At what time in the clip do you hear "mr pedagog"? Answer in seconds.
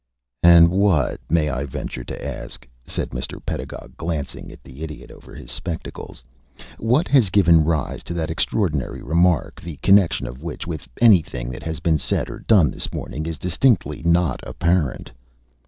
3.11-3.95